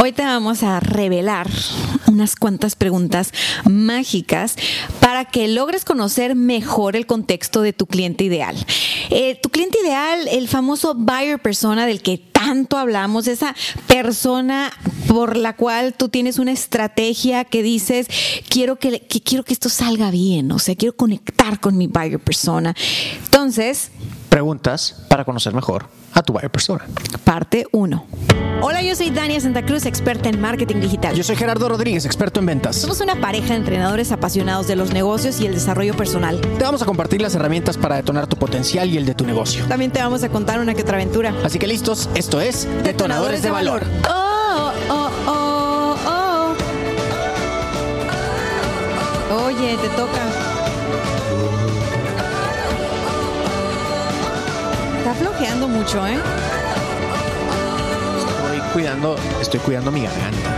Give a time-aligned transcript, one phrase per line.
[0.00, 1.50] Hoy te vamos a revelar
[2.06, 3.32] unas cuantas preguntas
[3.68, 4.54] mágicas
[5.00, 8.54] para que logres conocer mejor el contexto de tu cliente ideal.
[9.10, 13.56] Eh, tu cliente ideal, el famoso buyer persona del que tanto hablamos, esa
[13.88, 14.72] persona
[15.08, 18.06] por la cual tú tienes una estrategia que dices,
[18.48, 22.20] quiero que, que quiero que esto salga bien, o sea, quiero conectar con mi buyer
[22.20, 22.72] persona.
[23.24, 23.90] Entonces,
[24.28, 26.84] preguntas para conocer mejor a tu buyer persona.
[27.24, 28.06] Parte 1.
[28.60, 31.14] Hola, yo soy Dania Santa Cruz, experta en marketing digital.
[31.14, 32.74] Yo soy Gerardo Rodríguez, experto en ventas.
[32.74, 36.40] Somos una pareja de entrenadores apasionados de los negocios y el desarrollo personal.
[36.40, 39.64] Te vamos a compartir las herramientas para detonar tu potencial y el de tu negocio.
[39.66, 41.32] También te vamos a contar una que otra aventura.
[41.44, 43.84] Así que listos, esto es Detonadores, de, Valor.
[44.08, 46.54] Oh, oh, oh, oh.
[49.46, 50.37] Oye, te toca.
[55.18, 56.18] Flojeando mucho, ¿eh?
[58.18, 60.57] Estoy cuidando, estoy cuidando mi garganta.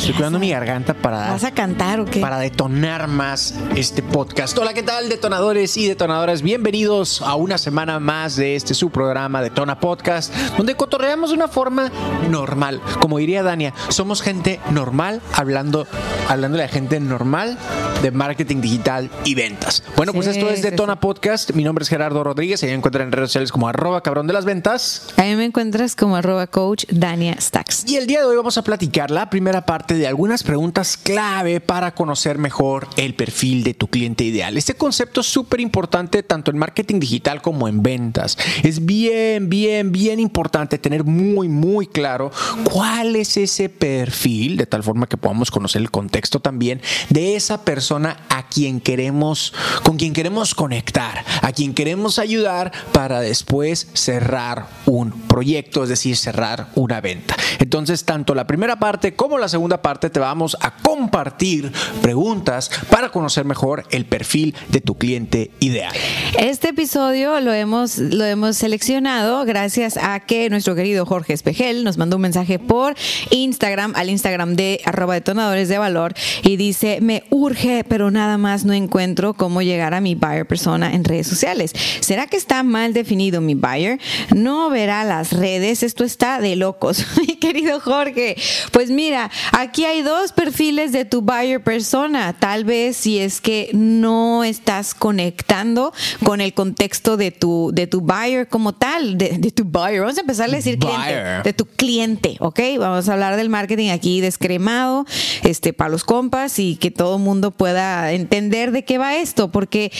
[0.00, 2.20] Estoy cuidando mi garganta para, ¿Vas a cantar o qué?
[2.20, 4.56] para detonar más este podcast.
[4.56, 6.40] Hola, ¿qué tal, detonadores y detonadoras?
[6.40, 11.48] Bienvenidos a una semana más de este su programa Detona Podcast, donde cotorreamos de una
[11.48, 11.92] forma
[12.30, 12.80] normal.
[12.98, 15.86] Como diría Dania, somos gente normal hablando,
[16.28, 17.58] hablándole a gente normal
[18.00, 19.82] de marketing digital y ventas.
[19.96, 20.98] Bueno, pues esto es sí, Detona sí.
[21.02, 21.52] Podcast.
[21.52, 22.62] Mi nombre es Gerardo Rodríguez.
[22.62, 25.08] Ahí me encuentran en redes sociales como arroba cabrón de las ventas.
[25.18, 27.84] A mí me encuentras como arroba coach Dania Stacks.
[27.86, 31.60] Y el día de hoy vamos a platicar la primera parte de algunas preguntas clave
[31.60, 34.56] para conocer mejor el perfil de tu cliente ideal.
[34.56, 38.36] Este concepto es súper importante tanto en marketing digital como en ventas.
[38.62, 42.30] Es bien, bien, bien importante tener muy, muy claro
[42.64, 47.64] cuál es ese perfil, de tal forma que podamos conocer el contexto también de esa
[47.64, 48.16] persona
[48.50, 55.84] quien queremos, con quien queremos conectar, a quien queremos ayudar para después cerrar un proyecto,
[55.84, 57.36] es decir, cerrar una venta.
[57.58, 63.10] Entonces, tanto la primera parte como la segunda parte te vamos a compartir preguntas para
[63.10, 65.94] conocer mejor el perfil de tu cliente ideal.
[66.38, 71.98] Este episodio lo hemos, lo hemos seleccionado gracias a que nuestro querido Jorge Espejel nos
[71.98, 72.94] mandó un mensaje por
[73.30, 78.64] Instagram, al Instagram de arroba detonadores de valor, y dice, me urge, pero nada más
[78.64, 81.72] no encuentro cómo llegar a mi buyer persona en redes sociales.
[82.00, 84.00] ¿Será que está mal definido mi buyer?
[84.34, 87.06] No verá las redes, esto está de locos.
[87.20, 88.36] Mi querido Jorge,
[88.72, 92.34] pues mira, aquí hay dos perfiles de tu buyer persona.
[92.38, 95.92] Tal vez si es que no estás conectando
[96.24, 100.00] con el contexto de tu, de tu buyer como tal, de, de tu buyer.
[100.00, 102.60] Vamos a empezar a decir cliente, de tu cliente, ¿ok?
[102.78, 105.04] Vamos a hablar del marketing aquí descremado,
[105.42, 109.50] este, para los compas y que todo el mundo pueda entender de qué va esto,
[109.50, 109.90] porque,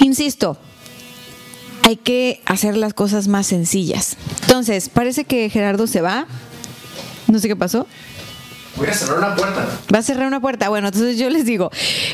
[0.00, 0.58] insisto,
[1.82, 4.16] hay que hacer las cosas más sencillas.
[4.42, 6.26] Entonces, parece que Gerardo se va.
[7.28, 7.86] No sé qué pasó.
[8.76, 9.66] Voy a cerrar una puerta.
[9.92, 10.68] Va a cerrar una puerta.
[10.68, 11.70] Bueno, entonces yo les digo,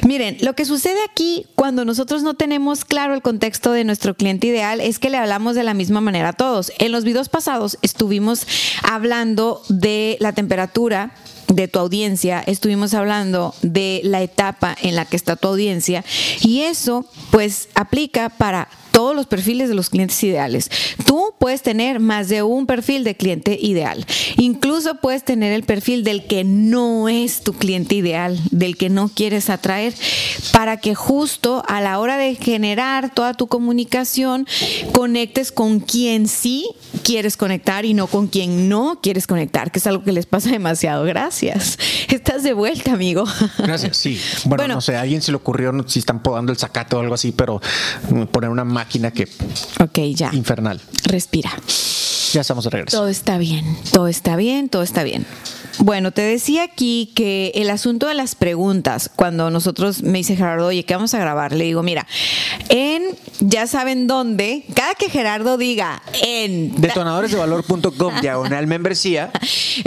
[0.07, 4.47] miren, lo que sucede aquí cuando nosotros no tenemos claro el contexto de nuestro cliente
[4.47, 6.73] ideal es que le hablamos de la misma manera a todos.
[6.79, 8.47] En los videos pasados estuvimos
[8.83, 11.15] hablando de la temperatura
[11.49, 16.05] de tu audiencia, estuvimos hablando de la etapa en la que está tu audiencia
[16.43, 20.71] y eso pues aplica para todos los perfiles de los clientes ideales.
[21.07, 24.05] Tú puedes tener más de un perfil de cliente ideal.
[24.37, 29.09] Incluso puedes tener el perfil del que no es tu cliente ideal, del que no
[29.09, 29.95] quieres atraer,
[30.53, 34.47] para que justo a la hora de generar toda tu comunicación
[34.93, 36.69] conectes con quien sí
[37.03, 40.51] quieres conectar y no con quien no quieres conectar, que es algo que les pasa
[40.51, 41.05] demasiado.
[41.05, 41.79] Gracias.
[42.09, 43.25] Estás de vuelta, amigo.
[43.59, 44.21] Gracias, sí.
[44.45, 44.75] Bueno, Bueno.
[44.77, 47.15] no sé, a alguien se le ocurrió no, si están podando el zacate o algo
[47.15, 47.61] así, pero
[48.33, 49.27] poner una máquina que
[49.81, 50.31] Ok, ya.
[50.33, 50.81] infernal.
[51.05, 51.51] Respira.
[52.33, 52.97] Ya estamos de regreso.
[52.99, 55.27] Todo está bien, todo está bien, todo está bien.
[55.81, 60.67] Bueno, te decía aquí que el asunto de las preguntas, cuando nosotros me dice Gerardo,
[60.67, 61.53] oye, ¿qué vamos a grabar?
[61.53, 62.07] Le digo, mira,
[62.69, 63.05] en,
[63.41, 66.75] ya saben dónde, cada que Gerardo diga en...
[66.81, 69.31] Detonadoresdevalor.com diagonal membresía.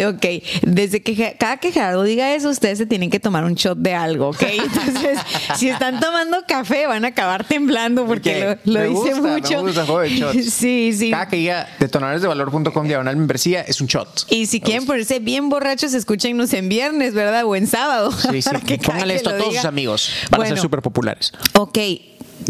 [0.07, 0.25] Ok,
[0.61, 3.93] desde que cada que Gerardo diga eso, ustedes se tienen que tomar un shot de
[3.93, 4.41] algo, ¿ok?
[4.63, 5.19] Entonces,
[5.57, 9.31] si están tomando café, van a acabar temblando porque lo, lo me dice gusta, me
[9.33, 9.61] mucho.
[9.61, 10.53] gusta shots.
[10.61, 11.11] Sí, sí.
[11.11, 14.25] Cada que diga detonadoresdevalor.com diagonal membresía es un shot.
[14.29, 17.45] Y si quieren ponerse bien borrachos, escúchenos en viernes, ¿verdad?
[17.45, 18.11] O en sábado.
[18.11, 18.49] Sí, sí.
[18.65, 19.61] Que esto a todos diga.
[19.61, 20.09] sus amigos.
[20.29, 21.33] Van a ser súper populares.
[21.57, 21.77] Ok,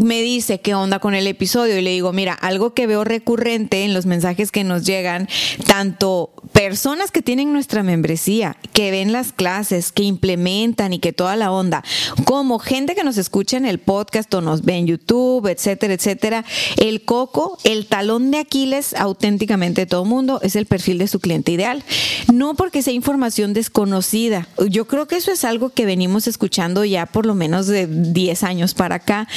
[0.02, 3.84] me dice qué onda con el episodio y le digo, mira, algo que veo recurrente
[3.84, 5.28] en los mensajes que nos llegan,
[5.68, 11.36] tanto personas que tienen nuestra membresía, que ven las clases, que implementan y que toda
[11.36, 11.84] la onda,
[12.26, 16.46] como gente que nos escucha en el podcast o nos ve en YouTube, etcétera, etcétera,
[16.78, 21.20] el coco, el talón de Aquiles auténticamente de todo mundo es el perfil de su
[21.20, 21.84] cliente ideal.
[22.32, 24.48] No porque sea información desconocida.
[24.70, 28.44] Yo creo que eso es algo que venimos escuchando ya por lo menos de 10
[28.44, 29.28] años para acá.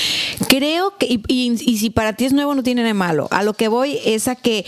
[0.49, 3.29] Creo que, y, y si para ti es nuevo, no tiene nada de malo.
[3.31, 4.65] A lo que voy es a que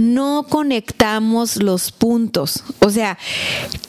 [0.00, 2.64] no conectamos los puntos.
[2.80, 3.18] O sea,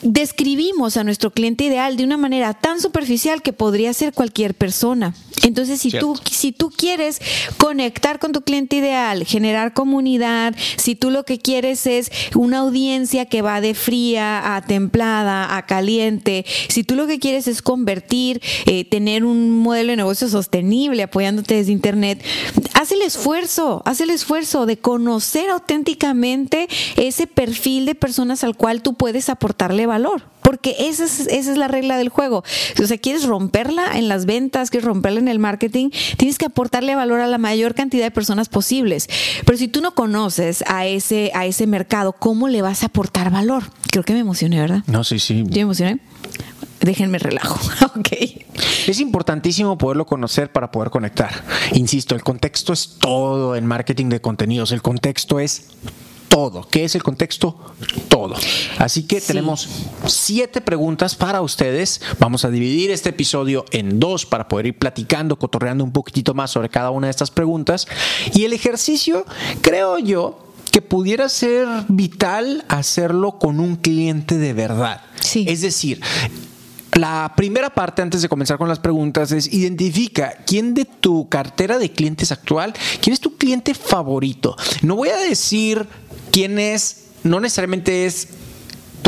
[0.02, 5.14] describimos a nuestro cliente ideal de una manera tan superficial que podría ser cualquier persona.
[5.44, 7.20] Entonces, si tú, si tú quieres
[7.58, 13.26] conectar con tu cliente ideal, generar comunidad, si tú lo que quieres es una audiencia
[13.26, 18.42] que va de fría a templada, a caliente, si tú lo que quieres es convertir,
[18.66, 22.24] eh, tener un modelo de negocio sostenible apoyándote desde Internet,
[22.74, 28.82] haz el esfuerzo, haz el esfuerzo de conocer auténticamente ese perfil de personas al cual
[28.82, 30.24] tú puedes aportarle valor.
[30.42, 32.44] Porque esa es, esa es la regla del juego.
[32.82, 36.96] O sea, quieres romperla en las ventas, quieres romperla en el marketing, tienes que aportarle
[36.96, 39.08] valor a la mayor cantidad de personas posibles.
[39.46, 43.32] Pero si tú no conoces a ese, a ese mercado, ¿cómo le vas a aportar
[43.32, 43.66] valor?
[43.92, 44.84] Creo que me emocioné, ¿verdad?
[44.88, 45.44] No, sí, sí.
[45.46, 46.00] ¿Yo me emocioné?
[46.82, 47.60] Déjenme relajo.
[47.86, 48.08] ok.
[48.88, 51.44] Es importantísimo poderlo conocer para poder conectar.
[51.74, 54.72] Insisto, el contexto es todo en marketing de contenidos.
[54.72, 55.68] El contexto es
[56.30, 56.66] todo.
[56.70, 57.60] ¿Qué es el contexto?
[58.08, 58.36] Todo.
[58.78, 59.68] Así que tenemos
[60.06, 62.02] siete preguntas para ustedes.
[62.20, 66.52] Vamos a dividir este episodio en dos para poder ir platicando, cotorreando un poquitito más
[66.52, 67.88] sobre cada una de estas preguntas.
[68.34, 69.26] Y el ejercicio,
[69.62, 75.02] creo yo, que pudiera ser vital hacerlo con un cliente de verdad.
[75.20, 75.46] Sí.
[75.50, 76.00] Es decir,
[77.00, 81.80] la primera parte, antes de comenzar con las preguntas, es identifica quién de tu cartera
[81.80, 84.56] de clientes actual, quién es tu cliente favorito.
[84.82, 85.88] No voy a decir
[86.32, 88.28] quién es, no necesariamente es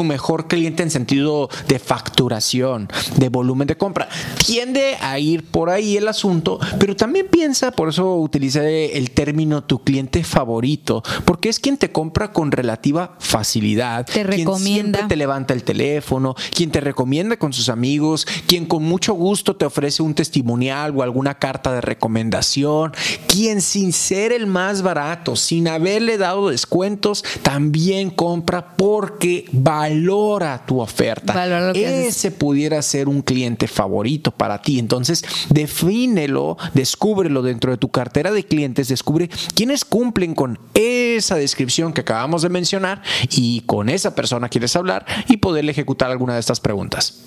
[0.01, 4.09] tu mejor cliente en sentido de facturación, de volumen de compra.
[4.43, 9.63] Tiende a ir por ahí el asunto, pero también piensa, por eso utilicé el término
[9.63, 14.63] tu cliente favorito, porque es quien te compra con relativa facilidad, Te quien recomienda.
[14.63, 19.55] siempre te levanta el teléfono, quien te recomienda con sus amigos, quien con mucho gusto
[19.55, 22.93] te ofrece un testimonial o alguna carta de recomendación,
[23.27, 29.45] quien sin ser el más barato, sin haberle dado descuentos, también compra porque
[29.91, 31.33] valora tu oferta.
[31.33, 32.07] Valora haces.
[32.07, 34.79] Ese pudiera ser un cliente favorito para ti.
[34.79, 41.93] Entonces, defínelo, descúbrelo dentro de tu cartera de clientes, descubre quiénes cumplen con esa descripción
[41.93, 46.39] que acabamos de mencionar y con esa persona quieres hablar y poderle ejecutar alguna de
[46.39, 47.23] estas preguntas.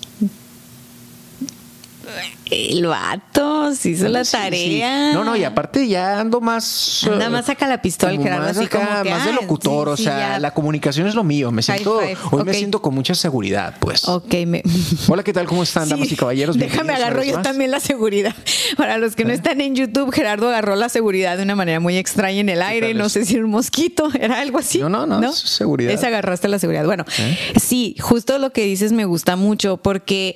[2.51, 4.37] El vato se hizo la Sí, sí.
[4.37, 5.13] tarea.
[5.13, 7.03] No, no, y aparte ya ando más.
[7.09, 9.87] Anda eh, más saca la pistola, Gerardo, más así acá, como que, más de locutor,
[9.97, 10.39] sí, o sea, ya.
[10.39, 11.51] la comunicación es lo mío.
[11.51, 11.99] Me siento,
[12.31, 14.07] hoy me siento con mucha seguridad, pues.
[14.07, 14.61] Ok, me...
[15.07, 15.47] Hola, ¿qué tal?
[15.47, 16.57] ¿Cómo están, damas y caballeros?
[16.57, 17.41] Déjame agarro yo más.
[17.41, 17.43] ¿Eh?
[17.49, 18.35] también la seguridad.
[18.77, 21.97] Para los que no están en YouTube, Gerardo agarró la seguridad de una manera muy
[21.97, 22.93] extraña en el aire.
[22.93, 23.13] No es?
[23.13, 24.79] sé si era un mosquito, era algo así.
[24.79, 25.91] No, no, no, es seguridad.
[25.91, 26.85] Esa agarraste la seguridad.
[26.85, 27.37] Bueno, ¿Eh?
[27.59, 30.35] sí, justo lo que dices me gusta mucho porque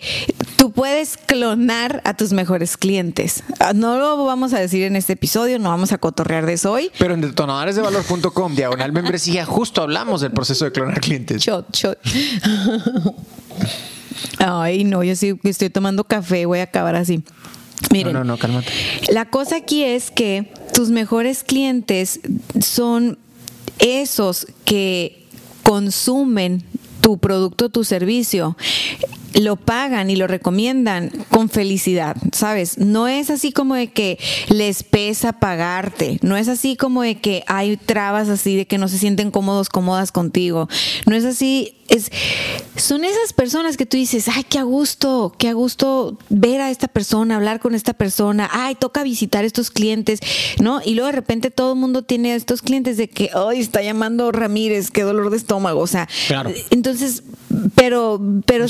[0.58, 1.59] tú puedes clonar
[2.04, 3.44] a tus mejores clientes.
[3.60, 6.72] Ah, No lo vamos a decir en este episodio, no vamos a cotorrear de eso
[6.72, 6.90] hoy.
[6.98, 11.42] Pero en detonadoresdevalor.com, diagonal membresía, justo hablamos del proceso de clonar clientes.
[11.44, 11.98] Shot, shot.
[14.38, 17.24] Ay, no, yo sí estoy tomando café, voy a acabar así.
[17.92, 18.72] Miren, No, no, no, cálmate.
[19.12, 22.20] la cosa aquí es que tus mejores clientes
[22.62, 23.18] son
[23.80, 25.26] esos que
[25.64, 26.64] consumen
[27.02, 28.58] tu producto, tu servicio,
[29.34, 32.78] lo pagan y lo recomiendan con felicidad, ¿sabes?
[32.78, 34.18] No es así como de que
[34.50, 38.88] les pesa pagarte, no es así como de que hay trabas así de que no
[38.88, 40.68] se sienten cómodos, cómodas contigo,
[41.06, 42.12] no es así, es,
[42.76, 46.70] son esas personas que tú dices, ay, qué a gusto, qué a gusto ver a
[46.70, 50.20] esta persona, hablar con esta persona, ay, toca visitar estos clientes,
[50.62, 50.82] ¿no?
[50.86, 54.32] Y luego de repente todo el mundo tiene estos clientes de que, ay, está llamando
[54.32, 56.52] Ramírez, qué dolor de estómago, o sea, Claro.
[56.70, 57.24] entonces,
[57.76, 58.68] pero, pero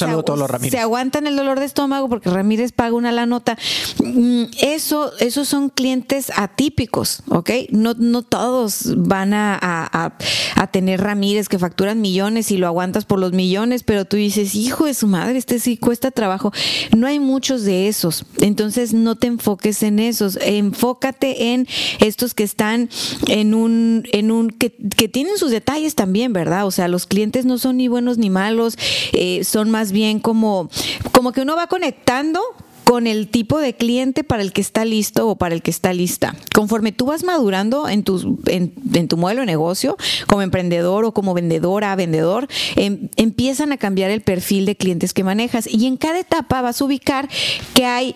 [0.69, 3.57] se aguantan el dolor de estómago porque Ramírez paga una la nota.
[4.03, 7.49] Mm, Eso, esos son clientes atípicos, ¿ok?
[7.71, 10.13] No, no todos van a, a- a-
[10.55, 14.55] a tener Ramírez que facturan millones y lo aguantas por los millones, pero tú dices,
[14.55, 16.51] hijo de su madre, este sí cuesta trabajo.
[16.95, 18.25] No hay muchos de esos.
[18.41, 20.37] Entonces no te enfoques en esos.
[20.41, 21.67] Enfócate en
[21.99, 22.89] estos que están
[23.27, 26.65] en un, en un, que, que tienen sus detalles también, ¿verdad?
[26.65, 28.77] O sea, los clientes no son ni buenos ni malos,
[29.13, 30.69] eh, son más bien como,
[31.11, 32.41] como que uno va conectando
[32.89, 35.93] con el tipo de cliente para el que está listo o para el que está
[35.93, 36.35] lista.
[36.55, 39.95] Conforme tú vas madurando en tu, en, tu modelo de negocio,
[40.25, 45.23] como emprendedor o como vendedora, vendedor, em, empiezan a cambiar el perfil de clientes que
[45.23, 47.29] manejas y en cada etapa vas a ubicar
[47.75, 48.15] que hay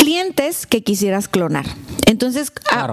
[0.00, 1.66] clientes que quisieras clonar.
[2.06, 2.50] Entonces,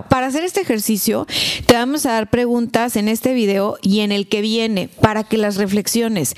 [0.09, 1.25] para hacer este ejercicio,
[1.65, 5.37] te vamos a dar preguntas en este video y en el que viene para que
[5.37, 6.35] las reflexiones.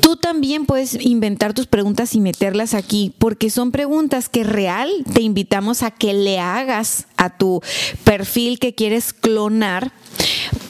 [0.00, 5.20] Tú también puedes inventar tus preguntas y meterlas aquí, porque son preguntas que real te
[5.20, 7.60] invitamos a que le hagas a tu
[8.02, 9.92] perfil que quieres clonar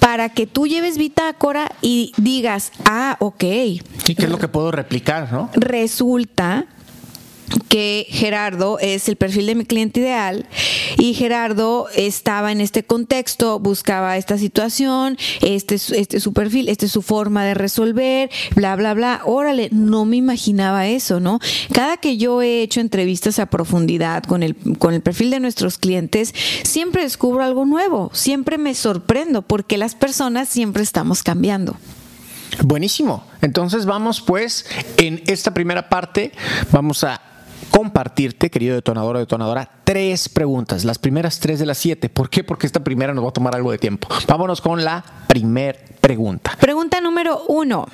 [0.01, 3.45] para que tú lleves bitácora y digas, ah, ok.
[3.45, 3.81] ¿Y
[4.17, 5.51] qué es lo que puedo replicar, no?
[5.55, 6.67] Resulta
[7.69, 10.47] que Gerardo es el perfil de mi cliente ideal
[10.99, 16.87] y Gerardo estaba en este contexto, buscaba esta situación, este, este es su perfil, esta
[16.87, 19.23] es su forma de resolver, bla, bla, bla.
[19.25, 21.39] Órale, no me imaginaba eso, ¿no?
[21.73, 25.79] Cada que yo he hecho entrevistas a profundidad con el, con el perfil de nuestros
[25.79, 31.77] clientes, siempre descubro algo nuevo, siempre me sorprendo porque las personas siempre estamos cambiando.
[32.65, 33.25] Buenísimo.
[33.43, 34.67] Entonces vamos pues
[34.97, 36.33] en esta primera parte,
[36.73, 37.30] vamos a
[37.71, 42.09] compartirte, querido detonador o detonadora, tres preguntas, las primeras tres de las siete.
[42.09, 42.45] ¿Por qué?
[42.45, 44.09] Porque esta primera nos va a tomar algo de tiempo.
[44.27, 46.57] Vámonos con la primer pregunta.
[46.61, 47.87] Pregunta número uno.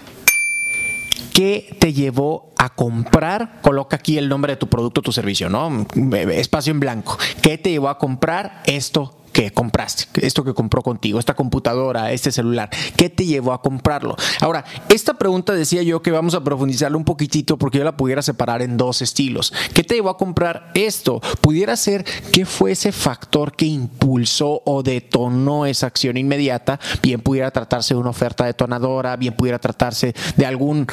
[1.33, 3.61] ¿Qué te llevó a comprar?
[3.61, 5.87] Coloca aquí el nombre de tu producto o tu servicio, ¿no?
[6.31, 7.19] Espacio en blanco.
[7.43, 12.33] ¿Qué te llevó a comprar esto que compraste, esto que compró contigo, esta computadora, este
[12.33, 14.17] celular, ¿qué te llevó a comprarlo?
[14.41, 18.23] Ahora, esta pregunta decía yo que vamos a profundizarla un poquitito porque yo la pudiera
[18.23, 19.53] separar en dos estilos.
[19.75, 21.21] ¿Qué te llevó a comprar esto?
[21.43, 26.81] Pudiera ser qué fue ese factor que impulsó o detonó esa acción inmediata.
[27.03, 30.87] Bien pudiera tratarse de una oferta detonadora, bien pudiera tratarse de algún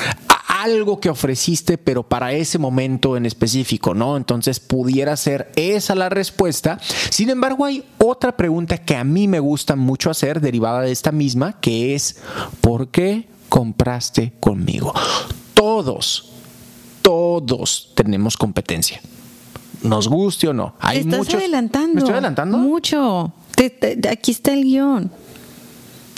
[0.64, 4.16] algo que ofreciste, pero para ese momento en específico, ¿no?
[4.16, 6.80] Entonces pudiera ser esa la respuesta.
[7.10, 11.12] Sin embargo, hay otra pregunta que a mí me gusta mucho hacer, derivada de esta
[11.12, 12.18] misma, que es,
[12.62, 14.94] ¿por qué compraste conmigo?
[15.54, 16.32] Todos,
[17.02, 19.02] todos tenemos competencia.
[19.84, 20.76] Nos guste o no.
[20.80, 21.96] Hay estás adelantando.
[21.96, 22.58] ¿Me estoy adelantando?
[22.58, 23.34] Mucho.
[24.10, 25.12] aquí está el guion.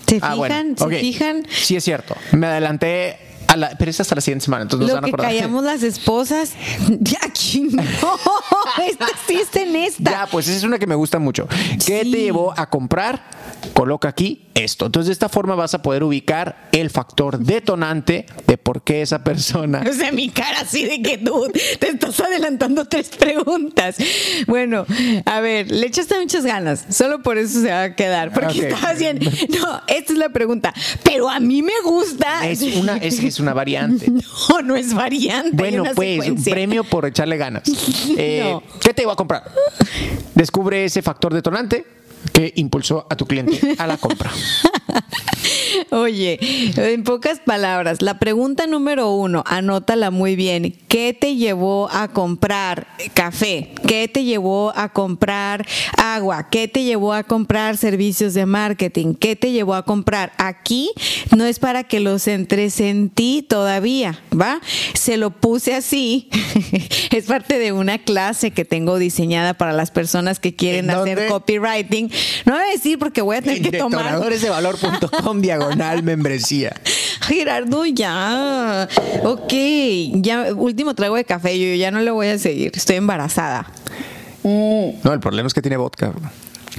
[0.08, 0.78] ¿Se ah, fijan?
[0.78, 1.48] ¿Se fijan?
[1.50, 2.16] Sí, es cierto.
[2.32, 3.18] Me adelanté
[3.78, 6.52] pero es hasta la siguiente semana, entonces Lo nos van a que callamos las esposas,
[8.02, 8.20] no,
[8.84, 10.12] esta existe en esta.
[10.12, 11.48] Ya, pues esa es una que me gusta mucho.
[11.86, 13.24] ¿Qué te llevó a comprar?
[13.74, 14.86] Coloca aquí esto.
[14.86, 19.24] Entonces de esta forma vas a poder ubicar el factor detonante de por qué esa
[19.24, 19.84] persona...
[19.96, 21.48] O sea, mi cara así de que tú
[21.80, 23.96] te estás adelantando tres preguntas.
[24.48, 24.86] Bueno,
[25.26, 29.00] a ver, le echaste muchas ganas, solo por eso se va a quedar, porque estabas
[29.00, 29.20] bien.
[29.20, 32.48] No, esta es la pregunta, pero a mí me gusta...
[32.48, 34.12] Es una, es, es una variante.
[34.50, 35.52] No, no es variante.
[35.54, 37.45] Bueno, pues un premio por echarle ganas.
[38.18, 39.44] Eh, ¿Qué te iba a comprar?
[40.36, 41.86] Descubre ese factor detonante
[42.34, 44.32] que impulsó a tu cliente a la compra.
[45.92, 46.40] Oye,
[46.76, 50.76] en pocas palabras, la pregunta número uno, anótala muy bien.
[50.88, 53.72] ¿Qué te llevó a comprar café?
[53.88, 55.66] ¿Qué te llevó a comprar
[55.98, 56.50] agua?
[56.50, 59.14] ¿Qué te llevó a comprar servicios de marketing?
[59.14, 60.34] ¿Qué te llevó a comprar?
[60.38, 60.92] Aquí
[61.36, 64.60] no es para que los entres en ti todavía, ¿va?
[64.94, 66.30] Se lo puse así.
[67.12, 72.10] es parte de una clase que tengo diseñada para las personas que quieren hacer copywriting.
[72.46, 74.30] No voy a decir porque voy a tener que tomar.
[74.30, 76.76] de valor.com diagonal membresía.
[77.22, 78.88] Gerardo, ya.
[79.24, 79.54] Ok,
[80.14, 82.72] ya, último trago de café, yo ya no le voy a seguir.
[82.76, 83.68] Estoy embarazada.
[84.44, 86.14] No, el problema es que tiene vodka.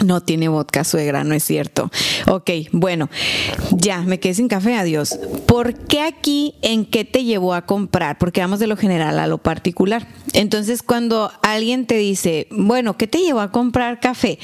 [0.05, 1.91] No tiene vodka, suegra, no es cierto.
[2.29, 3.09] Ok, bueno,
[3.71, 5.19] ya, me quedé sin café, adiós.
[5.47, 8.19] ¿Por qué aquí en qué te llevó a comprar?
[8.19, 10.07] Porque vamos de lo general a lo particular.
[10.35, 14.39] Entonces, cuando alguien te dice, bueno, ¿qué te llevó a comprar café?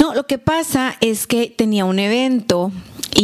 [0.00, 2.72] No, lo que pasa es que tenía un evento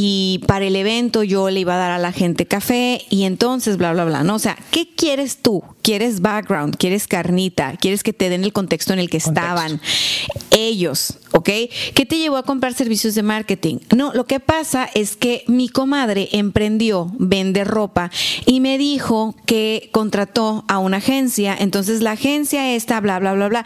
[0.00, 3.78] y para el evento yo le iba a dar a la gente café y entonces
[3.78, 4.36] bla, bla, bla, ¿no?
[4.36, 5.64] O sea, ¿qué quieres tú?
[5.82, 6.76] ¿Quieres background?
[6.76, 7.76] ¿Quieres carnita?
[7.76, 9.80] ¿Quieres que te den el contexto en el que estaban
[10.52, 11.18] ellos?
[11.32, 11.50] ¿Ok?
[11.94, 13.78] ¿Qué te llevó a comprar servicios de marketing?
[13.96, 18.12] No, lo que pasa es que mi comadre emprendió, vende ropa
[18.46, 23.48] y me dijo que contrató a una agencia, entonces la agencia esta, bla, bla, bla,
[23.48, 23.64] bla.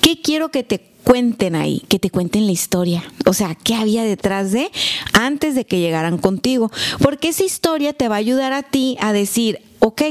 [0.00, 3.04] ¿Qué quiero que te cuenten ahí, que te cuenten la historia.
[3.26, 4.70] O sea, qué había detrás de
[5.12, 6.70] antes de que llegaran contigo.
[7.00, 10.02] Porque esa historia te va a ayudar a ti a decir, ok,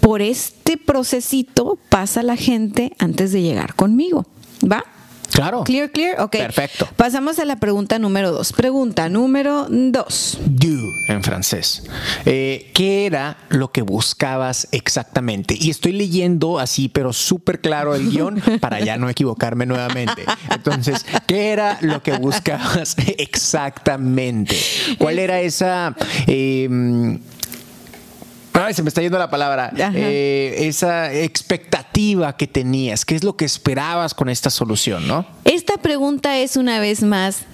[0.00, 4.26] por este procesito pasa la gente antes de llegar conmigo.
[4.64, 4.84] ¿Va?
[5.38, 5.62] Claro.
[5.62, 6.20] Clear, clear.
[6.20, 6.32] Ok.
[6.32, 6.88] Perfecto.
[6.96, 8.52] Pasamos a la pregunta número dos.
[8.52, 10.36] Pregunta número dos.
[10.44, 10.76] Du
[11.06, 11.84] en francés.
[12.24, 15.54] Eh, ¿Qué era lo que buscabas exactamente?
[15.56, 20.24] Y estoy leyendo así, pero súper claro el guion para ya no equivocarme nuevamente.
[20.50, 24.56] Entonces, ¿qué era lo que buscabas exactamente?
[24.98, 25.94] ¿Cuál era esa...
[26.26, 27.16] eh,
[28.68, 29.72] Ay, se me está yendo la palabra.
[29.94, 33.06] Eh, esa expectativa que tenías.
[33.06, 35.24] ¿Qué es lo que esperabas con esta solución, no?
[35.44, 37.46] Esta pregunta es una vez más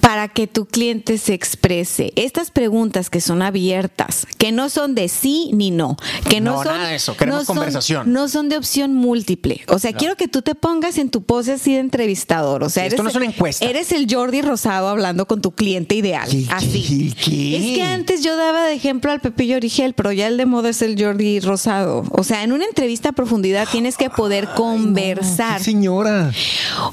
[0.00, 2.12] para que tu cliente se exprese.
[2.16, 5.96] Estas preguntas que son abiertas, que no son de sí ni no,
[6.28, 8.12] que no, No, son nada de eso, queremos no son- conversación.
[8.12, 9.60] no son de opción múltiple.
[9.68, 12.62] O sea, quiero que tú te pongas en tu pose así de entrevistador.
[12.64, 13.64] O sea, Sí, esto eres no es una encuesta.
[13.64, 16.28] Eres el Jordi Rosado hablando con tu cliente ideal.
[16.28, 17.14] ¿Qué- así.
[17.24, 17.56] qué- qué?
[17.56, 20.70] Es que antes yo daba de ejemplo al Pepillo Origel, pero ya el de moda
[20.70, 22.04] es el Jordi Rosado.
[22.10, 25.62] O sea, en una entrevista a profundidad tienes que poder conversar.
[25.62, 26.32] señora.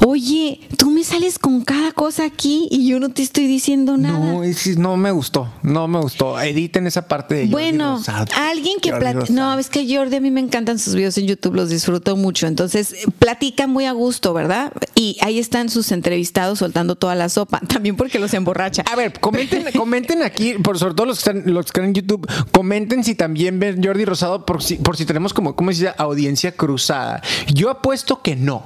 [0.05, 4.19] Oye, tú me sales con cada cosa aquí y yo no te estoy diciendo nada.
[4.19, 5.51] No, es- no me gustó.
[5.63, 6.39] No me gustó.
[6.39, 8.25] Editen esa parte de Jordi bueno, Rosado.
[8.37, 9.33] alguien que platica.
[9.33, 12.47] No, es que Jordi a mí me encantan sus videos en YouTube, los disfruto mucho.
[12.47, 14.71] Entonces, platica muy a gusto, ¿verdad?
[14.95, 17.59] Y ahí están sus entrevistados soltando toda la sopa.
[17.67, 18.83] También porque los emborracha.
[18.91, 21.93] A ver, comenten, comenten aquí, por sobre todo los que están, los que están en
[21.95, 25.79] YouTube, comenten si también ven Jordi Rosado por si, por si tenemos como, ¿cómo se
[25.85, 25.93] dice?
[25.97, 27.21] Audiencia cruzada.
[27.53, 28.63] Yo apuesto que no.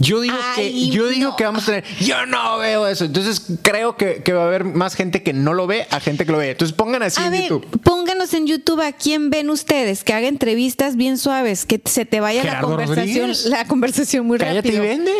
[0.00, 1.84] Yo digo Ay, que yo digo que vamos a tener.
[2.00, 3.04] Yo no veo eso.
[3.04, 6.26] Entonces creo que, que va a haber más gente que no lo ve a gente
[6.26, 6.50] que lo ve.
[6.50, 7.80] Entonces pongan así A en ver, YouTube.
[7.82, 12.20] pónganos en YouTube a quién ven ustedes, que haga entrevistas bien suaves, que se te
[12.20, 13.46] vaya la conversación, Rodríguez.
[13.46, 14.82] la conversación muy Cállate y rápido.
[14.82, 15.12] vende.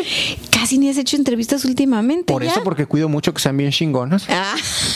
[0.50, 2.32] Casi ni has hecho entrevistas últimamente.
[2.32, 2.50] Por ¿ya?
[2.50, 4.24] eso, porque cuido mucho que sean bien chingonas.
[4.28, 4.54] Ah,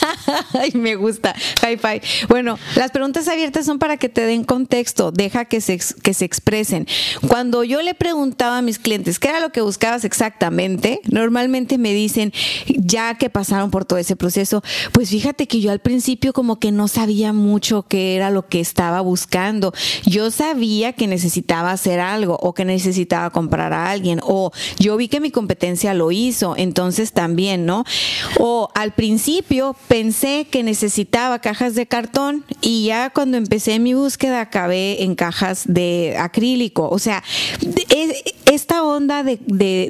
[0.59, 1.35] ay, me gusta.
[1.61, 2.03] High five.
[2.29, 6.25] Bueno, las preguntas abiertas son para que te den contexto, deja que se, que se
[6.25, 6.87] expresen.
[7.29, 11.93] Cuando yo le preguntaba a mis clientes qué era lo que buscabas exactamente, normalmente me
[11.93, 12.33] dicen,
[12.69, 14.63] ya que pasaron por todo ese proceso,
[14.93, 18.61] pues fíjate que yo al principio como que no sabía mucho qué era lo que
[18.61, 19.73] estaba buscando.
[20.07, 25.09] Yo sabía que necesitaba hacer algo o que necesitaba comprar a alguien o yo vi
[25.09, 27.83] que mi competencia lo hizo, entonces también, ¿no?
[28.39, 34.41] O al principio pensé que necesitaba cajas de cartón y ya cuando empecé mi búsqueda
[34.41, 36.89] acabé en cajas de acrílico.
[36.89, 37.25] O sea,
[37.91, 39.41] es- esta onda de-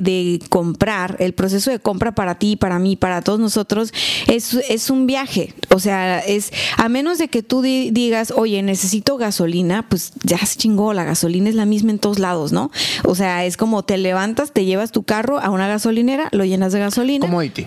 [0.01, 3.93] de comprar, el proceso de compra para ti, para mí, para todos nosotros,
[4.27, 5.55] es, es un viaje.
[5.71, 10.39] O sea, es a menos de que tú di- digas, oye, necesito gasolina, pues ya
[10.39, 12.71] se chingó, la gasolina es la misma en todos lados, ¿no?
[13.05, 16.73] O sea, es como te levantas, te llevas tu carro a una gasolinera, lo llenas
[16.73, 17.27] de gasolina.
[17.27, 17.63] Commodity.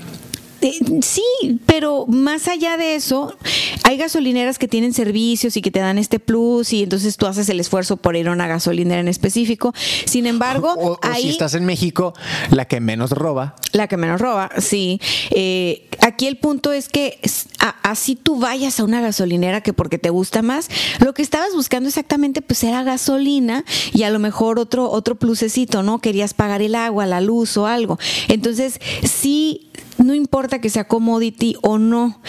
[0.61, 1.21] Eh, Sí,
[1.67, 3.35] pero más allá de eso,
[3.87, 7.47] hay gasolineras que tienen servicios y que te dan este plus y entonces tú haces
[7.47, 9.73] el esfuerzo por ir a una gasolinera en específico.
[10.05, 12.13] Sin embargo, O, o ahí si estás en México,
[12.51, 13.55] la que menos roba.
[13.71, 14.99] la que menos roba, sí.
[15.31, 17.17] Eh, aquí el punto es que
[17.59, 20.67] a- así tú vayas a una gasolinera que porque te gusta más,
[20.99, 25.81] lo que estabas buscando exactamente pues era gasolina y a lo mejor otro otro plusecito,
[25.81, 25.99] ¿no?
[25.99, 27.97] Querías pagar el agua, la luz o algo.
[28.27, 32.19] Entonces, sí no importa que sea commodity o no,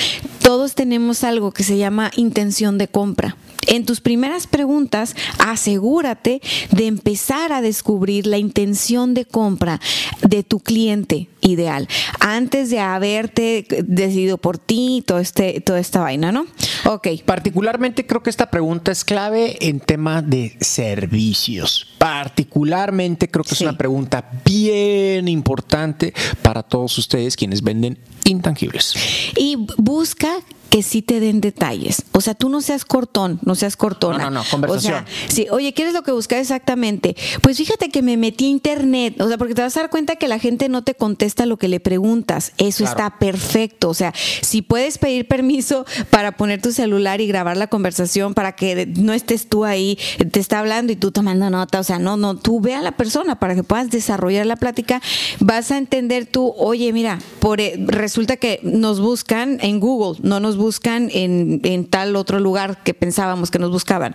[0.42, 3.36] todos tenemos algo que se llama intención de compra.
[3.66, 6.40] En tus primeras preguntas, asegúrate
[6.70, 9.80] de empezar a descubrir la intención de compra
[10.26, 11.88] de tu cliente ideal
[12.20, 16.46] antes de haberte decidido por ti todo este, toda esta vaina, ¿no?
[16.84, 17.08] Ok.
[17.24, 21.88] Particularmente creo que esta pregunta es clave en tema de servicios.
[21.98, 23.64] Particularmente creo que Sí.
[23.64, 28.94] es una pregunta bien importante para todos ustedes quienes venden intangibles.
[29.36, 30.30] Y busca
[30.70, 32.02] que sí te den detalles.
[32.12, 34.18] O sea, tú no seas cortón, no seas cortona.
[34.18, 35.04] No, no, no, conversación.
[35.04, 37.16] O sea, sí, oye, ¿qué es lo que buscas exactamente?
[37.42, 40.16] Pues fíjate que me metí a internet, o sea, porque te vas a dar cuenta
[40.16, 42.52] que la gente no te contesta lo que le preguntas.
[42.58, 42.90] Eso Claro.
[42.90, 43.88] está perfecto.
[43.88, 48.52] O sea, si puedes pedir permiso para poner tu celular y grabar la conversación para
[48.52, 49.98] que no estés tú ahí,
[50.32, 52.92] te está hablando y tú tomando nota, o sea, no, no, tú ve a la
[52.92, 55.00] persona para que puedas desarrollar la plática,
[55.40, 60.40] vas a entender tú, oye, mira, por, eh, resulta que nos buscan en Google, no
[60.40, 64.14] nos buscan en, en tal otro lugar que pensábamos que nos buscaban.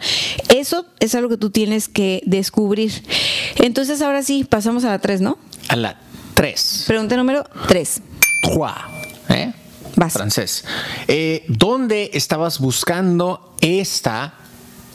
[0.49, 3.03] Eso es algo que tú tienes que descubrir.
[3.55, 5.39] Entonces, ahora sí, pasamos a la 3, ¿no?
[5.69, 5.99] A la
[6.35, 6.83] 3.
[6.87, 8.01] Pregunta número 3.
[8.43, 8.75] Trois.
[9.29, 9.53] ¿eh?
[9.95, 10.13] Vas.
[10.13, 10.65] Francés.
[11.07, 14.33] Eh, ¿Dónde estabas buscando esta,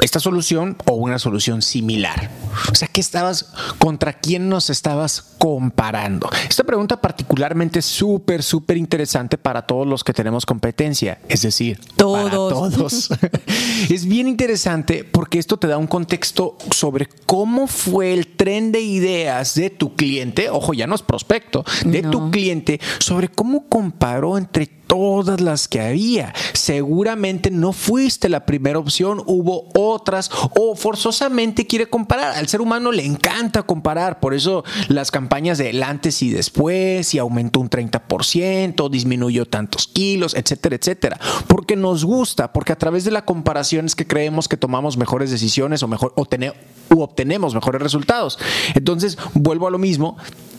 [0.01, 2.31] esta solución o una solución similar?
[2.71, 6.29] O sea, ¿qué estabas, contra quién nos estabas comparando?
[6.49, 11.81] Esta pregunta particularmente es súper, súper interesante para todos los que tenemos competencia, es decir,
[11.97, 12.25] todos.
[12.25, 13.11] Para todos.
[13.91, 18.81] es bien interesante porque esto te da un contexto sobre cómo fue el tren de
[18.81, 24.39] ideas de tu cliente, ojo, ya no es prospecto, de tu cliente, sobre cómo comparó
[24.39, 26.35] entre todas las que había.
[26.55, 32.37] Seguramente no fuiste la primera opción, hubo otras o forzosamente quiere comparar.
[32.37, 37.19] Al ser humano le encanta comparar, por eso las campañas del antes y después, y
[37.19, 41.21] aumentó un 30%, disminuyó tantos kilos, etcétera, etcétera.
[41.47, 45.31] Porque nos gusta, porque a través de la comparación es que creemos que tomamos mejores
[45.31, 48.39] decisiones o mejor o, o obtenemos mejores resultados.
[48.75, 50.17] Entonces, vuelvo a lo mismo,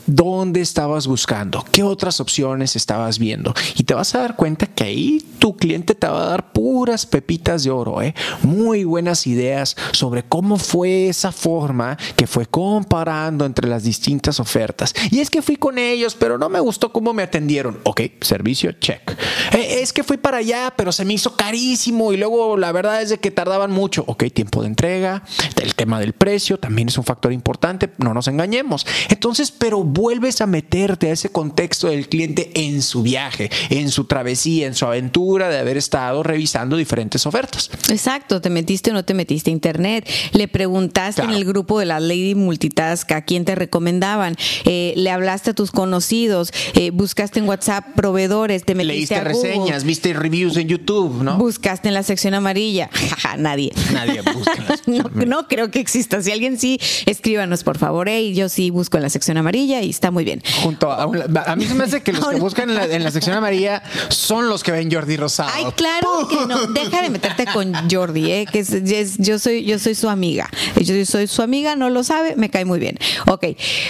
[0.09, 3.53] dónde estabas buscando, qué otras opciones estabas viendo.
[3.75, 7.05] Y te vas a dar cuenta que ahí tu cliente te va a dar puras
[7.05, 8.13] pepitas de oro, ¿eh?
[8.43, 14.93] muy buenas ideas sobre cómo fue esa forma que fue comparando entre las distintas ofertas.
[15.11, 17.79] Y es que fui con ellos, pero no me gustó cómo me atendieron.
[17.83, 19.11] Ok, servicio, check.
[19.53, 23.01] Eh, es que fui para allá, pero se me hizo carísimo y luego la verdad
[23.01, 24.03] es de que tardaban mucho.
[24.07, 25.23] Ok, tiempo de entrega,
[25.61, 28.85] el tema del precio también es un factor importante, no nos engañemos.
[29.09, 34.05] Entonces, pero vuelves a meterte a ese contexto del cliente en su viaje, en su
[34.05, 37.69] travesía, en su aventura de haber estado revisando diferentes ofertas.
[37.89, 41.85] Exacto, te metiste o no te metiste a internet, le preguntaste en el grupo de
[41.85, 47.39] la Lady Multitask a quién te recomendaban, eh, le hablaste a tus conocidos, eh, buscaste
[47.39, 51.37] en WhatsApp proveedores, te metiste Leíste a reseñas, viste reviews en YouTube, ¿no?
[51.37, 52.89] Buscaste en la sección amarilla.
[53.37, 53.73] nadie.
[53.91, 54.77] Nadie busca.
[54.85, 56.21] no, no, creo que exista.
[56.21, 58.07] Si alguien sí, escríbanos por favor.
[58.07, 60.41] Hey, yo sí busco en la sección amarilla y está muy bien.
[60.63, 63.83] Junto a, a mí se me hace que los que buscan en la, sección amarilla
[64.09, 65.49] son los que ven Jordi Rosado.
[65.53, 66.67] Ay, claro que no.
[66.73, 68.45] Deja de meterte con Jordi, ¿eh?
[68.51, 70.49] que es, yo soy yo soy su amiga.
[70.79, 72.97] Yo soy su amiga, no lo sabe, me cae muy bien.
[73.27, 73.45] Ok,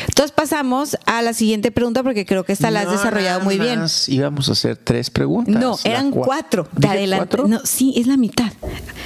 [0.08, 3.82] entonces pasamos a la siguiente pregunta porque creo que esta la has desarrollado muy bien.
[4.08, 5.56] Íbamos a hacer tres preguntas.
[5.56, 6.68] No, eran cuatro.
[6.80, 7.38] Te adelanté.
[7.48, 8.52] No, sí, es la mitad.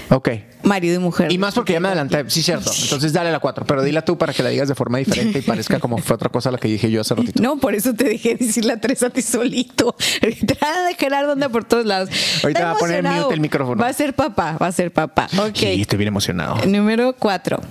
[0.09, 0.29] Ok.
[0.63, 1.31] Marido y mujer.
[1.31, 2.23] Y más porque ya me adelanté.
[2.29, 2.71] Sí, cierto.
[2.83, 5.41] Entonces dale la cuatro, pero dila tú para que la digas de forma diferente y
[5.41, 7.41] parezca como fue otra cosa la que dije yo hace ratito.
[7.41, 9.95] No, por eso te dejé decir la tres a ti solito.
[10.45, 12.09] Trata de Gerardo anda por todos lados.
[12.43, 13.81] Ahorita va a poner mute el micrófono.
[13.81, 15.27] Va a ser papá, va a ser papá.
[15.37, 15.55] Ok.
[15.55, 16.65] Sí, estoy bien emocionado.
[16.65, 17.61] Número cuatro.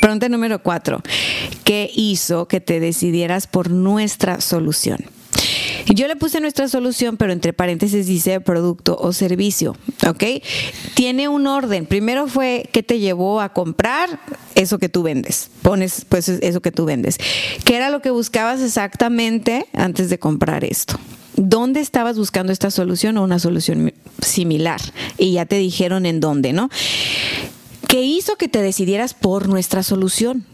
[0.00, 1.02] Pregunta número cuatro.
[1.64, 4.98] ¿Qué hizo que te decidieras por nuestra solución?
[5.86, 10.24] Yo le puse nuestra solución, pero entre paréntesis dice producto o servicio, ¿ok?
[10.94, 11.86] Tiene un orden.
[11.86, 14.20] Primero fue qué te llevó a comprar
[14.54, 15.50] eso que tú vendes.
[15.62, 17.18] Pones pues eso que tú vendes.
[17.64, 20.98] ¿Qué era lo que buscabas exactamente antes de comprar esto?
[21.36, 24.80] ¿Dónde estabas buscando esta solución o una solución similar?
[25.16, 26.68] Y ya te dijeron en dónde, ¿no?
[27.88, 30.44] ¿Qué hizo que te decidieras por nuestra solución?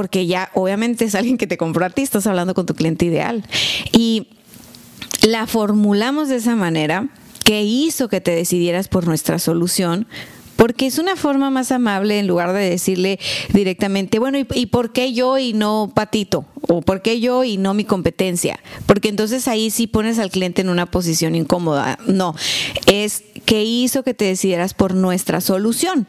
[0.00, 3.04] Porque ya obviamente es alguien que te compró a ti, estás hablando con tu cliente
[3.04, 3.44] ideal.
[3.92, 4.28] Y
[5.28, 7.10] la formulamos de esa manera
[7.44, 10.06] que hizo que te decidieras por nuestra solución
[10.56, 13.18] porque es una forma más amable en lugar de decirle
[13.52, 16.46] directamente, bueno, ¿y, por qué yo y no Patito?
[16.68, 18.58] ¿O por qué yo y no mi competencia?
[18.86, 21.98] Porque entonces ahí sí pones al cliente en una posición incómoda.
[22.06, 22.34] No,
[22.86, 26.06] es que hizo que te decidieras por nuestra solución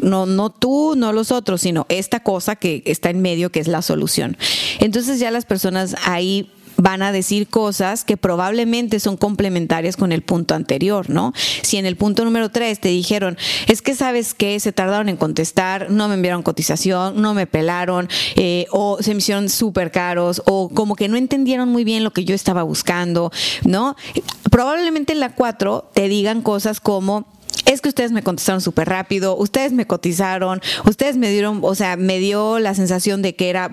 [0.00, 3.68] no, no tú, no los otros, sino esta cosa que está en medio, que es
[3.68, 4.36] la solución.
[4.80, 10.22] Entonces ya las personas ahí van a decir cosas que probablemente son complementarias con el
[10.22, 11.32] punto anterior, ¿no?
[11.62, 15.16] Si en el punto número tres te dijeron, es que sabes que se tardaron en
[15.16, 20.42] contestar, no me enviaron cotización, no me pelaron, eh, o se me hicieron súper caros,
[20.46, 23.30] o como que no entendieron muy bien lo que yo estaba buscando,
[23.64, 23.96] ¿no?
[24.50, 27.26] Probablemente en la cuatro te digan cosas como,
[27.74, 31.96] es que ustedes me contestaron súper rápido, ustedes me cotizaron, ustedes me dieron, o sea,
[31.96, 33.70] me dio la sensación de que era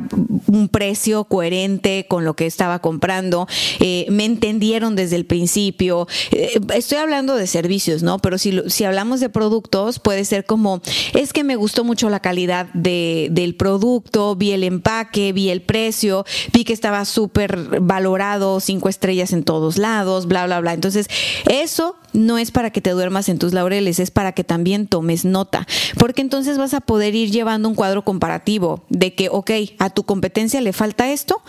[0.48, 3.48] un precio coherente con lo que estaba comprando,
[3.80, 6.08] eh, me entendieron desde el principio.
[6.32, 8.20] Eh, estoy hablando de servicios, ¿no?
[8.20, 10.82] Pero si, si hablamos de productos, puede ser como,
[11.14, 15.62] es que me gustó mucho la calidad de, del producto, vi el empaque, vi el
[15.62, 20.74] precio, vi que estaba súper valorado, cinco estrellas en todos lados, bla, bla, bla.
[20.74, 21.08] Entonces,
[21.50, 25.26] eso no es para que te duermas en tus laureles, es para que también tomes
[25.26, 29.90] nota, porque entonces vas a poder ir llevando un cuadro comparativo de que, ok, a
[29.90, 31.42] tu competencia le falta esto,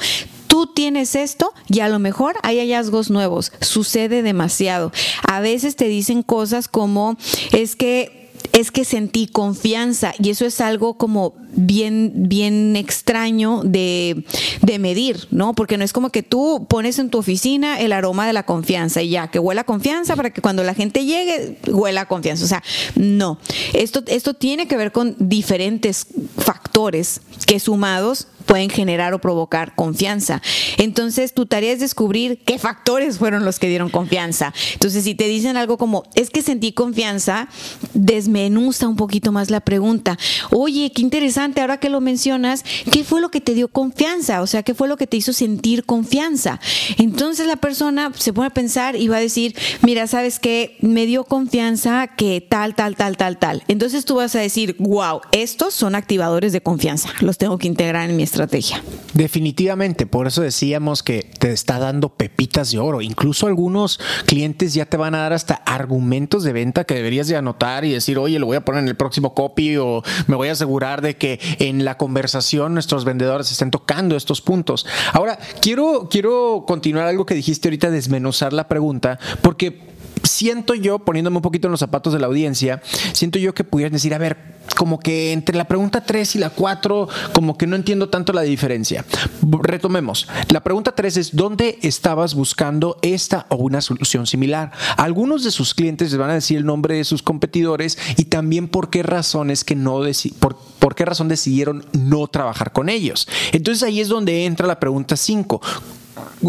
[0.46, 4.92] tú tienes esto y a lo mejor hay hallazgos nuevos, sucede demasiado.
[5.26, 7.16] A veces te dicen cosas como,
[7.52, 8.21] es que
[8.52, 14.24] es que sentí confianza y eso es algo como bien, bien extraño de,
[14.62, 15.54] de, medir, ¿no?
[15.54, 19.02] Porque no es como que tú pones en tu oficina el aroma de la confianza
[19.02, 22.44] y ya, que huela confianza para que cuando la gente llegue huela confianza.
[22.44, 22.62] O sea,
[22.96, 23.38] no.
[23.74, 26.06] Esto, esto tiene que ver con diferentes
[26.38, 30.42] factores que sumados pueden generar o provocar confianza.
[30.78, 34.52] Entonces, tu tarea es descubrir qué factores fueron los que dieron confianza.
[34.74, 37.48] Entonces, si te dicen algo como, es que sentí confianza,
[37.94, 40.18] desmenuza un poquito más la pregunta.
[40.50, 44.42] Oye, qué interesante, ahora que lo mencionas, ¿qué fue lo que te dio confianza?
[44.42, 46.60] O sea, ¿qué fue lo que te hizo sentir confianza?
[46.98, 50.76] Entonces, la persona se pone a pensar y va a decir, mira, ¿sabes qué?
[50.80, 53.62] Me dio confianza que tal, tal, tal, tal, tal.
[53.68, 57.08] Entonces, tú vas a decir, wow, estos son activadores de confianza.
[57.20, 58.82] Los tengo que integrar en mi estrategia.
[59.12, 63.02] Definitivamente, por eso decíamos que te está dando pepitas de oro.
[63.02, 67.36] Incluso algunos clientes ya te van a dar hasta argumentos de venta que deberías de
[67.36, 70.48] anotar y decir, oye, lo voy a poner en el próximo copy o me voy
[70.48, 74.86] a asegurar de que en la conversación nuestros vendedores estén tocando estos puntos.
[75.12, 79.91] Ahora, quiero, quiero continuar algo que dijiste ahorita, desmenuzar la pregunta, porque
[80.22, 83.92] siento yo, poniéndome un poquito en los zapatos de la audiencia, siento yo que pudieras
[83.92, 87.76] decir, a ver, como que entre la pregunta 3 y la 4, como que no
[87.76, 89.04] entiendo tanto la diferencia.
[89.42, 90.28] Retomemos.
[90.50, 94.72] La pregunta 3 es, ¿dónde estabas buscando esta o una solución similar?
[94.96, 98.68] Algunos de sus clientes les van a decir el nombre de sus competidores y también
[98.68, 100.00] por qué razones que no
[100.38, 103.28] por, por qué razón decidieron no trabajar con ellos.
[103.52, 105.60] Entonces ahí es donde entra la pregunta 5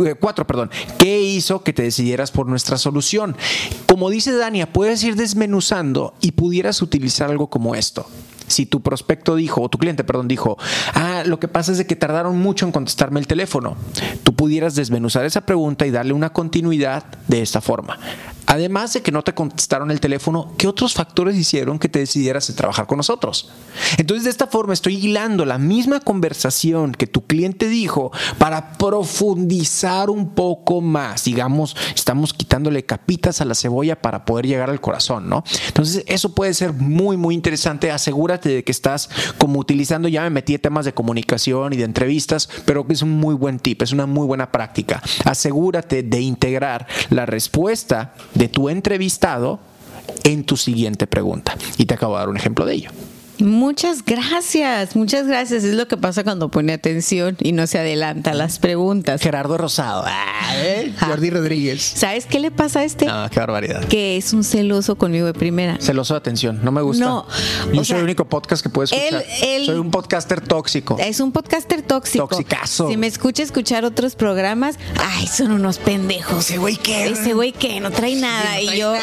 [0.05, 0.69] eh, cuatro, perdón.
[0.97, 3.35] ¿Qué hizo que te decidieras por nuestra solución?
[3.87, 8.05] Como dice Dania, puedes ir desmenuzando y pudieras utilizar algo como esto.
[8.47, 10.57] Si tu prospecto dijo, o tu cliente, perdón, dijo,
[10.93, 13.77] ah, lo que pasa es de que tardaron mucho en contestarme el teléfono,
[14.23, 17.97] tú pudieras desmenuzar esa pregunta y darle una continuidad de esta forma.
[18.53, 22.51] Además de que no te contestaron el teléfono, ¿qué otros factores hicieron que te decidieras
[22.51, 23.49] a trabajar con nosotros?
[23.97, 30.11] Entonces, de esta forma estoy hilando la misma conversación que tu cliente dijo para profundizar
[30.11, 31.23] un poco más.
[31.23, 35.43] Digamos, estamos quitándole capitas a la cebolla para poder llegar al corazón, ¿no?
[35.69, 37.89] Entonces, eso puede ser muy, muy interesante.
[37.89, 41.85] Asegúrate de que estás como utilizando, ya me metí en temas de comunicación y de
[41.85, 45.01] entrevistas, pero es un muy buen tip, es una muy buena práctica.
[45.25, 48.13] Asegúrate de integrar la respuesta
[48.47, 49.59] tu entrevistado
[50.23, 51.55] en tu siguiente pregunta.
[51.77, 52.89] Y te acabo de dar un ejemplo de ello.
[53.39, 55.63] Muchas gracias, muchas gracias.
[55.63, 59.21] Es lo que pasa cuando pone atención y no se adelanta a las preguntas.
[59.21, 60.93] Gerardo Rosado, ah, ¿eh?
[60.99, 61.81] Jordi Rodríguez.
[61.81, 63.05] ¿Sabes qué le pasa a este?
[63.05, 63.85] No, qué barbaridad.
[63.85, 65.77] Que es un celoso conmigo de primera.
[65.79, 67.05] Celoso de atención, no me gusta.
[67.05, 67.27] No.
[67.73, 69.23] Yo soy el único podcast que puede escuchar.
[69.65, 70.97] soy un podcaster tóxico.
[70.99, 72.27] Es un podcaster tóxico.
[72.27, 72.89] Toxicazo.
[72.89, 76.39] Si me escucha escuchar otros programas, ay, son unos pendejos.
[76.39, 77.07] Ese güey que.
[77.07, 78.61] Ese güey que no trae nada.
[78.61, 78.93] y yo.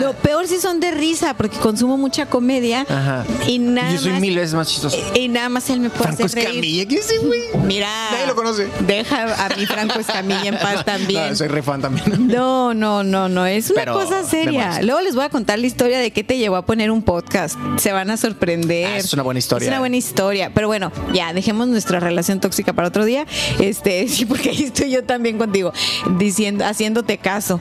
[0.00, 2.84] Lo peor si son de risa, porque consumo mucha comedia.
[2.88, 3.24] Ajá.
[3.46, 4.96] Y nada yo soy mil veces más chistoso.
[5.14, 7.40] Y, nada más él me puede Franco hacer Escamilla, ¿qué es ese güey?
[7.64, 7.88] Mira.
[8.10, 8.68] Nadie lo conoce.
[8.80, 11.30] Deja a mi Franco Escamilla en paz también.
[11.30, 12.26] No, soy re fan también.
[12.36, 13.46] No, no, no, no.
[13.46, 14.82] Es una cosa seria.
[14.82, 17.56] Luego les voy a contar la historia de qué te llevó a poner un podcast.
[17.78, 18.86] Se van a sorprender.
[18.86, 19.66] Ah, es una buena historia.
[19.66, 20.50] Es una buena historia.
[20.52, 23.26] Pero bueno, ya, dejemos nuestra relación tóxica para otro día.
[23.60, 25.72] Este, sí, porque ahí estoy yo también contigo,
[26.18, 27.60] diciendo, haciéndote caso.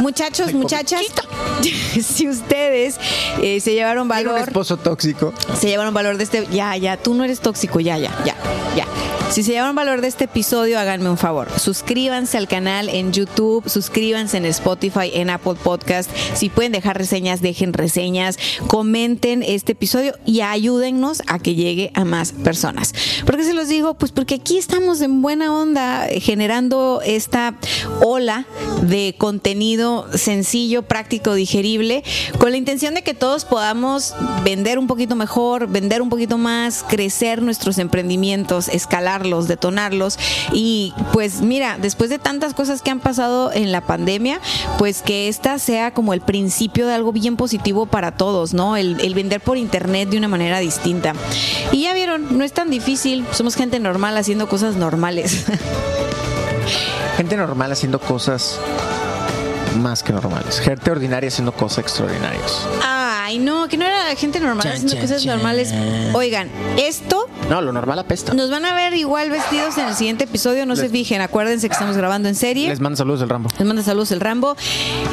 [0.00, 1.02] Muchachos, muchachas,
[2.02, 2.98] si ustedes
[3.42, 4.34] eh, se llevaron valor.
[4.34, 5.32] un esposo tóxico.
[5.58, 6.46] Se llevaron valor de este.
[6.50, 8.34] Ya, ya, tú no eres tóxico, ya, ya, ya,
[8.76, 8.86] ya.
[9.30, 11.48] Si se llevaron valor de este episodio, háganme un favor.
[11.60, 16.10] Suscríbanse al canal en YouTube, suscríbanse en Spotify, en Apple Podcast.
[16.34, 18.38] Si pueden dejar reseñas, dejen reseñas,
[18.68, 22.94] comenten este episodio y ayúdennos a que llegue a más personas.
[23.26, 23.94] ¿Por qué se los digo?
[23.94, 27.54] Pues porque aquí estamos en buena onda eh, generando esta
[28.00, 28.46] ola
[28.82, 32.02] de contenido sencillo, práctico, digerible,
[32.38, 36.82] con la intención de que todos podamos vender un poquito mejor, vender un poquito más,
[36.88, 40.18] crecer nuestros emprendimientos, escalar detonarlos.
[40.52, 44.40] Y pues mira, después de tantas cosas que han pasado en la pandemia,
[44.78, 48.76] pues que esta sea como el principio de algo bien positivo para todos, ¿no?
[48.76, 51.14] El, el vender por internet de una manera distinta.
[51.72, 55.46] Y ya vieron, no es tan difícil, somos gente normal haciendo cosas normales.
[57.16, 58.60] Gente normal haciendo cosas
[59.78, 60.60] más que normales.
[60.60, 62.66] Gente ordinaria haciendo cosas extraordinarias.
[62.84, 65.72] Ay, no, que no era gente normal haciendo cosas normales.
[66.14, 68.34] Oigan, esto no, lo normal apesta.
[68.34, 70.66] Nos van a ver igual vestidos en el siguiente episodio.
[70.66, 72.68] No se fijen, acuérdense que estamos grabando en serie.
[72.68, 73.48] Les manda saludos el Rambo.
[73.58, 74.54] Les manda saludos el Rambo.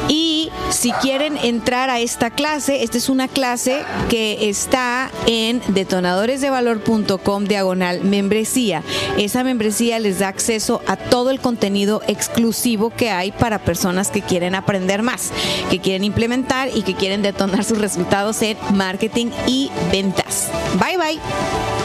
[0.08, 7.44] Y si quieren entrar a esta clase, esta es una clase que está en detonadoresdevalor.com
[7.44, 8.82] diagonal membresía.
[9.16, 14.20] Esa membresía les da acceso a todo el contenido exclusivo que hay para personas que
[14.20, 15.32] quieren aprender más,
[15.70, 20.48] que quieren implementar y que quieren detonar sus resultados en más marketing y ventas.
[20.78, 21.75] Bye bye.